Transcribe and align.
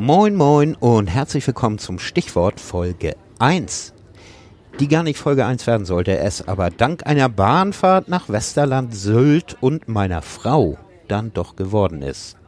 Moin 0.00 0.34
moin 0.34 0.76
und 0.76 1.08
herzlich 1.08 1.46
willkommen 1.46 1.78
zum 1.78 1.98
Stichwort 1.98 2.58
Folge 2.58 3.16
1. 3.38 3.92
Die 4.78 4.88
gar 4.88 5.02
nicht 5.02 5.18
Folge 5.18 5.44
1 5.44 5.66
werden 5.66 5.84
sollte, 5.84 6.16
es 6.16 6.48
aber 6.48 6.70
dank 6.70 7.06
einer 7.06 7.28
Bahnfahrt 7.28 8.08
nach 8.08 8.30
Westerland 8.30 8.94
Sylt 8.94 9.58
und 9.60 9.88
meiner 9.88 10.22
Frau 10.22 10.78
dann 11.06 11.34
doch 11.34 11.54
geworden 11.54 12.00
ist. 12.00 12.38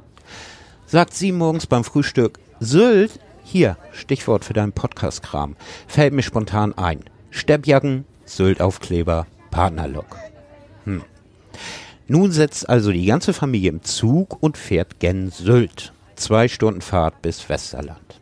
Sagt 0.86 1.12
sie 1.12 1.30
morgens 1.30 1.66
beim 1.66 1.84
Frühstück, 1.84 2.38
Sylt, 2.58 3.20
hier, 3.44 3.76
Stichwort 3.92 4.46
für 4.46 4.54
deinen 4.54 4.72
Podcast-Kram, 4.72 5.54
fällt 5.86 6.14
mir 6.14 6.22
spontan 6.22 6.72
ein. 6.78 7.04
Steppjacken, 7.28 8.06
Sylt-Aufkleber, 8.24 9.26
Partnerlock. 9.50 10.16
Hm. 10.86 11.02
Nun 12.08 12.32
setzt 12.32 12.66
also 12.66 12.92
die 12.92 13.04
ganze 13.04 13.34
Familie 13.34 13.68
im 13.68 13.82
Zug 13.82 14.42
und 14.42 14.56
fährt 14.56 15.00
gen 15.00 15.30
Sylt. 15.30 15.91
Zwei 16.16 16.48
Stunden 16.48 16.80
Fahrt 16.80 17.22
bis 17.22 17.48
Westerland. 17.48 18.20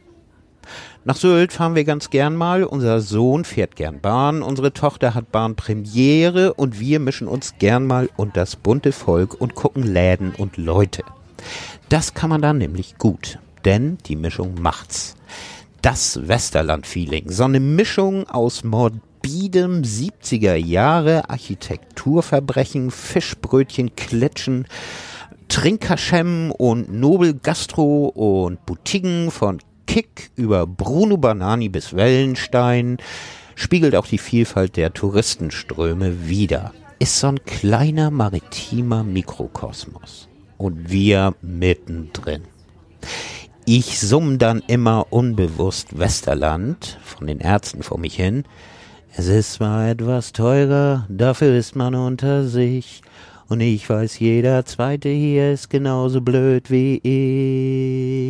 Nach 1.04 1.16
Sylt 1.16 1.52
fahren 1.52 1.74
wir 1.74 1.84
ganz 1.84 2.10
gern 2.10 2.36
mal. 2.36 2.62
Unser 2.62 3.00
Sohn 3.00 3.44
fährt 3.44 3.74
gern 3.74 4.00
Bahn. 4.00 4.42
Unsere 4.42 4.74
Tochter 4.74 5.14
hat 5.14 5.32
Bahnpremiere 5.32 6.52
und 6.54 6.78
wir 6.78 7.00
mischen 7.00 7.26
uns 7.26 7.54
gern 7.58 7.86
mal 7.86 8.10
unter 8.16 8.40
das 8.40 8.56
bunte 8.56 8.92
Volk 8.92 9.40
und 9.40 9.54
gucken 9.54 9.82
Läden 9.82 10.32
und 10.34 10.58
Leute. 10.58 11.02
Das 11.88 12.12
kann 12.12 12.28
man 12.28 12.42
dann 12.42 12.58
nämlich 12.58 12.98
gut, 12.98 13.38
denn 13.64 13.96
die 14.06 14.16
Mischung 14.16 14.60
macht's. 14.60 15.16
Das 15.80 16.28
Westerland-Feeling, 16.28 17.30
so 17.30 17.44
eine 17.44 17.60
Mischung 17.60 18.28
aus 18.28 18.62
morbidem 18.62 19.80
70er 19.80 20.54
Jahre 20.54 21.30
Architekturverbrechen, 21.30 22.90
Fischbrötchen, 22.90 23.96
Klitschen, 23.96 24.66
Trinkerschem 25.50 26.52
und 26.52 26.92
Nobel 26.92 27.34
Gastro 27.34 28.06
und 28.06 28.64
Boutiquen 28.66 29.32
von 29.32 29.58
Kick 29.84 30.30
über 30.36 30.64
Bruno 30.64 31.16
Banani 31.16 31.68
bis 31.68 31.94
Wellenstein 31.96 32.98
spiegelt 33.56 33.96
auch 33.96 34.06
die 34.06 34.18
Vielfalt 34.18 34.76
der 34.76 34.94
Touristenströme 34.94 36.28
wider. 36.28 36.72
Ist 37.00 37.18
so 37.18 37.26
ein 37.26 37.44
kleiner 37.44 38.12
maritimer 38.12 39.02
Mikrokosmos. 39.02 40.28
Und 40.56 40.92
wir 40.92 41.34
mittendrin. 41.42 42.44
Ich 43.64 43.98
summ 43.98 44.38
dann 44.38 44.62
immer 44.68 45.08
unbewusst 45.10 45.98
Westerland 45.98 47.00
von 47.02 47.26
den 47.26 47.40
Ärzten 47.40 47.82
vor 47.82 47.98
mich 47.98 48.14
hin. 48.14 48.44
Es 49.16 49.26
ist 49.26 49.54
zwar 49.54 49.88
etwas 49.88 50.32
teurer, 50.32 51.06
dafür 51.08 51.56
ist 51.56 51.74
man 51.74 51.96
unter 51.96 52.46
sich. 52.46 53.02
Und 53.50 53.60
ich 53.60 53.90
weiß, 53.90 54.20
jeder 54.20 54.64
zweite 54.64 55.08
hier 55.08 55.52
ist 55.52 55.70
genauso 55.70 56.20
blöd 56.20 56.70
wie 56.70 57.00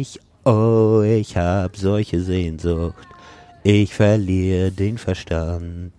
ich. 0.00 0.18
Oh, 0.46 1.02
ich 1.04 1.36
hab 1.36 1.76
solche 1.76 2.22
Sehnsucht. 2.22 3.06
Ich 3.62 3.92
verliere 3.92 4.70
den 4.70 4.96
Verstand. 4.96 5.92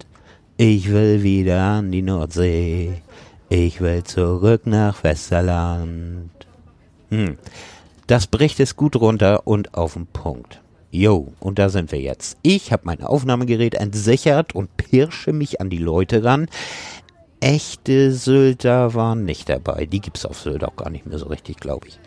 Ich 0.58 0.92
will 0.92 1.22
wieder 1.22 1.62
an 1.62 1.92
die 1.92 2.02
Nordsee. 2.02 3.04
Ich 3.48 3.80
will 3.80 4.04
zurück 4.04 4.66
nach 4.66 5.04
Westerland. 5.04 6.32
Hm. 7.10 7.38
Das 8.08 8.26
bricht 8.26 8.60
es 8.60 8.76
gut 8.76 8.96
runter 8.96 9.46
und 9.46 9.76
auf 9.76 9.94
den 9.94 10.08
Punkt. 10.08 10.62
Jo, 10.90 11.32
und 11.40 11.60
da 11.60 11.70
sind 11.70 11.92
wir 11.92 12.02
jetzt. 12.02 12.38
Ich 12.42 12.74
habe 12.74 12.84
mein 12.86 13.04
Aufnahmegerät 13.04 13.76
entsichert 13.76 14.56
und 14.56 14.76
pirsche 14.78 15.32
mich 15.32 15.62
an 15.62 15.70
die 15.70 15.78
Leute 15.78 16.24
ran. 16.24 16.48
Echte 17.42 18.12
Sylter 18.12 18.94
waren 18.94 19.26
nicht 19.26 19.50
dabei. 19.50 19.88
Die 19.88 20.00
gibt's 20.00 20.26
auf 20.28 20.40
Sylt 20.40 20.64
auch 20.64 20.76
gar 20.76 20.92
nicht 20.92 21.08
mehr 21.08 21.18
so 21.18 21.26
richtig, 21.26 21.58
glaube 21.58 21.88
ich. 21.88 22.00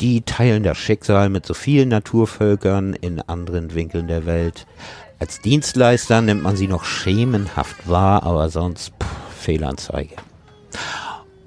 Die 0.00 0.22
teilen 0.22 0.62
das 0.62 0.78
Schicksal 0.78 1.28
mit 1.28 1.44
so 1.44 1.52
vielen 1.54 1.90
Naturvölkern 1.90 2.94
in 2.94 3.20
anderen 3.20 3.74
Winkeln 3.74 4.08
der 4.08 4.24
Welt. 4.24 4.66
Als 5.18 5.40
Dienstleister 5.40 6.22
nimmt 6.22 6.42
man 6.42 6.56
sie 6.56 6.68
noch 6.68 6.84
schemenhaft 6.84 7.88
wahr, 7.88 8.22
aber 8.22 8.48
sonst 8.48 8.92
pff, 9.00 9.42
Fehlanzeige. 9.42 10.16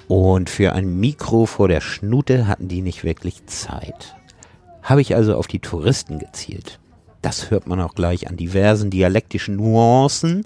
Und 0.07 0.49
für 0.51 0.73
ein 0.73 0.99
Mikro 0.99 1.47
vor 1.47 1.67
der 1.67 1.81
Schnute 1.81 2.47
hatten 2.47 2.67
die 2.67 2.81
nicht 2.81 3.03
wirklich 3.03 3.47
Zeit. 3.47 4.15
Habe 4.83 5.01
ich 5.01 5.15
also 5.15 5.35
auf 5.35 5.47
die 5.47 5.59
Touristen 5.59 6.19
gezielt. 6.19 6.79
Das 7.23 7.49
hört 7.49 7.65
man 7.65 7.81
auch 7.81 7.95
gleich 7.95 8.29
an 8.29 8.37
diversen 8.37 8.91
dialektischen 8.91 9.55
Nuancen. 9.55 10.45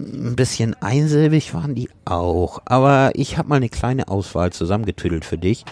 Ein 0.00 0.34
bisschen 0.34 0.74
einsilbig 0.80 1.52
waren 1.52 1.74
die 1.74 1.90
auch, 2.06 2.62
aber 2.64 3.10
ich 3.14 3.36
habe 3.36 3.50
mal 3.50 3.56
eine 3.56 3.68
kleine 3.68 4.08
Auswahl 4.08 4.50
zusammengetüdelt 4.50 5.26
für 5.26 5.36
dich. 5.36 5.64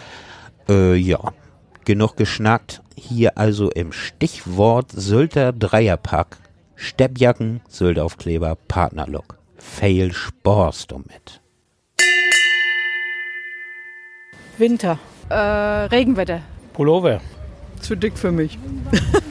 Äh, 0.69 0.97
ja, 0.97 1.33
genug 1.87 2.17
geschnackt. 2.17 2.83
Hier 2.95 3.39
also 3.39 3.71
im 3.71 3.93
Stichwort 3.93 4.93
Sylter 4.93 5.53
Dreierpack. 5.53 6.37
Steppjacken, 6.77 7.63
Syltaufkleber, 7.69 8.57
Partnerlook. 8.69 9.39
Fail 9.57 10.13
sporst 10.13 10.91
du 10.91 10.99
mit. 10.99 11.41
Winter. 14.59 14.99
Äh, 15.31 15.35
Regenwetter. 15.35 16.43
Pullover. 16.75 17.21
Zu 17.81 17.97
dick 17.97 18.19
für 18.19 18.33
mich. 18.33 18.59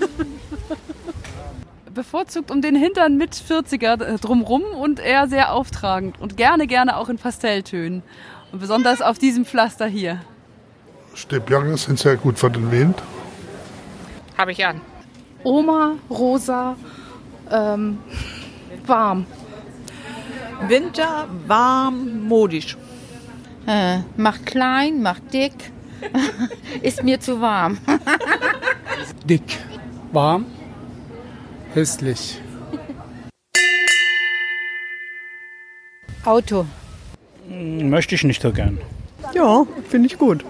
Bevorzugt 1.98 2.52
um 2.52 2.62
den 2.62 2.76
Hintern 2.76 3.18
mit 3.18 3.34
40er 3.34 4.20
drumrum 4.20 4.62
und 4.62 5.00
eher 5.00 5.28
sehr 5.28 5.52
auftragend 5.52 6.22
und 6.22 6.38
gerne, 6.38 6.68
gerne 6.68 6.96
auch 6.96 7.10
in 7.10 7.18
Pastelltönen. 7.18 8.04
Und 8.52 8.60
besonders 8.60 9.02
auf 9.02 9.18
diesem 9.18 9.46
Pflaster 9.46 9.88
hier. 9.88 10.22
Steppjacken 11.16 11.76
sind 11.76 11.98
sehr 11.98 12.16
gut 12.16 12.38
für 12.38 12.52
den 12.52 12.72
Wind. 12.72 13.02
Habe 14.38 14.52
ich 14.52 14.64
an. 14.64 14.80
Oma, 15.44 15.94
rosa, 16.08 16.76
ähm, 17.50 17.98
warm. 18.86 19.26
Winter, 20.68 21.28
warm, 21.48 22.28
modisch. 22.28 22.78
Äh, 23.66 24.02
macht 24.18 24.46
klein, 24.46 25.02
macht 25.02 25.34
dick. 25.34 25.72
Ist 26.84 27.04
mir 27.04 27.20
zu 27.20 27.42
warm. 27.42 27.80
Dick. 29.26 29.58
Warm. 30.12 30.46
Hässlich. 31.78 32.42
Auto. 36.26 36.66
Hm, 37.48 37.92
Möchte 37.92 38.16
ich 38.16 38.24
nicht 38.24 38.42
so 38.42 38.52
gern. 38.52 38.80
Ja, 39.36 39.64
finde 39.88 40.08
ich 40.08 40.18
gut. 40.18 40.44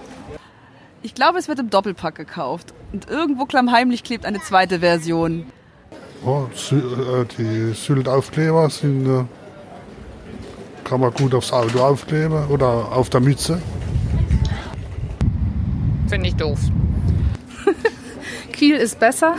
Ich 1.02 1.12
glaube, 1.12 1.38
es 1.38 1.46
wird 1.46 1.58
im 1.58 1.68
Doppelpack 1.68 2.14
gekauft. 2.14 2.72
Und 2.94 3.10
irgendwo 3.10 3.44
klammheimlich 3.44 4.04
klebt 4.04 4.24
eine 4.24 4.40
zweite 4.40 4.80
Version. 4.80 5.44
Äh, 6.24 7.24
die 7.36 7.74
Sylt-Aufkleber 7.74 8.70
sind, 8.70 9.06
äh, 9.06 9.24
kann 10.84 11.00
man 11.00 11.12
gut 11.12 11.34
aufs 11.34 11.52
Auto 11.52 11.80
aufkleben 11.80 12.46
oder 12.46 12.90
auf 12.90 13.10
der 13.10 13.20
Mütze. 13.20 13.60
Finde 16.08 16.28
ich 16.28 16.36
doof. 16.36 16.58
Kiel 18.52 18.76
ist 18.76 18.98
besser. 18.98 19.36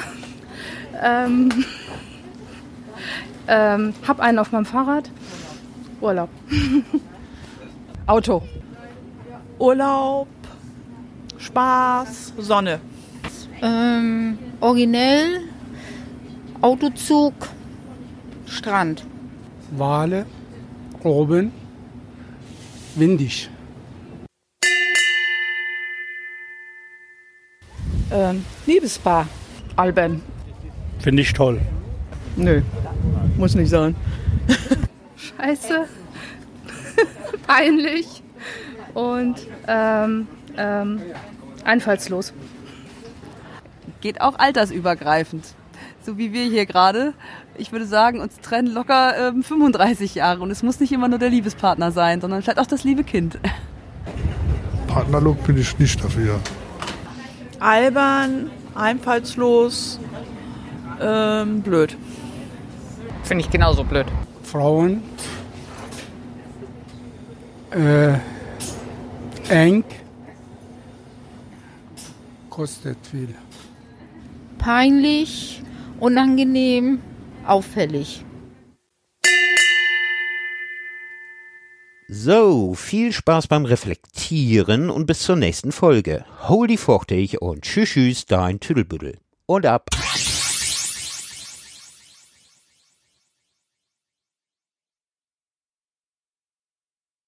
Ähm, 1.01 1.49
ähm, 3.47 3.93
hab 4.07 4.19
einen 4.19 4.39
auf 4.39 4.51
meinem 4.51 4.65
Fahrrad. 4.65 5.09
Urlaub. 6.01 6.29
Auto. 8.05 8.41
Urlaub, 9.59 10.27
Spaß, 11.37 12.33
Sonne. 12.37 12.79
Ähm, 13.61 14.39
originell, 14.61 15.41
Autozug, 16.61 17.33
Strand. 18.45 19.05
Wale. 19.71 20.25
Oben. 21.03 21.51
Windig. 22.95 23.49
Ähm, 28.11 28.43
Liebespaar. 28.65 29.27
Alben. 29.75 30.21
Finde 30.99 31.21
ich 31.21 31.33
toll. 31.33 31.59
Nö, 32.35 32.61
muss 33.37 33.55
nicht 33.55 33.69
sein. 33.69 33.95
Scheiße. 35.15 35.85
Peinlich. 37.47 38.21
Und 38.93 39.35
ähm, 39.67 40.27
ähm, 40.57 41.01
einfallslos. 41.63 42.33
Geht 44.01 44.21
auch 44.21 44.37
altersübergreifend. 44.37 45.45
So 46.01 46.17
wie 46.17 46.33
wir 46.33 46.45
hier 46.45 46.65
gerade. 46.65 47.13
Ich 47.57 47.71
würde 47.71 47.85
sagen, 47.85 48.21
uns 48.21 48.39
trennen 48.39 48.73
locker 48.73 49.29
ähm, 49.29 49.43
35 49.43 50.15
Jahre. 50.15 50.41
Und 50.41 50.51
es 50.51 50.63
muss 50.63 50.79
nicht 50.79 50.91
immer 50.91 51.07
nur 51.07 51.19
der 51.19 51.29
Liebespartner 51.29 51.91
sein, 51.91 52.21
sondern 52.21 52.41
vielleicht 52.41 52.59
auch 52.59 52.67
das 52.67 52.83
liebe 52.83 53.03
Kind. 53.03 53.37
Partnerlook 54.87 55.43
bin 55.45 55.57
ich 55.57 55.77
nicht 55.77 56.03
dafür. 56.03 56.39
Albern, 57.59 58.49
einfallslos, 58.75 59.99
ähm, 61.01 61.61
blöd. 61.61 61.97
Finde 63.23 63.43
ich 63.43 63.49
genauso 63.49 63.83
blöd. 63.83 64.07
Frauen. 64.43 65.03
Äh, 67.71 68.17
eng. 69.49 69.83
Kostet 72.49 72.97
viel. 73.09 73.35
peinlich, 74.57 75.61
unangenehm, 75.99 76.99
auffällig. 77.45 78.25
So, 82.11 82.73
viel 82.73 83.13
Spaß 83.13 83.47
beim 83.47 83.65
Reflektieren 83.65 84.89
und 84.89 85.05
bis 85.05 85.19
zur 85.19 85.35
nächsten 85.35 85.71
Folge. 85.71 86.25
Hol 86.47 86.67
die 86.67 86.77
fortig 86.77 87.41
und 87.41 87.61
tschüss, 87.61 87.89
tschüss, 87.89 88.25
dein 88.25 88.59
Tüdelbüdel. 88.59 89.19
Und 89.45 89.65
ab. 89.65 89.85